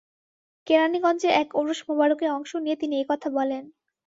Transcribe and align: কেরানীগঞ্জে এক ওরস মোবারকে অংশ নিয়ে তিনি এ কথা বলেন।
কেরানীগঞ্জে 0.67 1.29
এক 1.41 1.49
ওরস 1.55 1.79
মোবারকে 1.87 2.25
অংশ 2.29 2.51
নিয়ে 2.55 2.75
তিনি 2.75 2.95
এ 2.97 3.03
কথা 3.09 3.27
বলেন। 3.37 3.63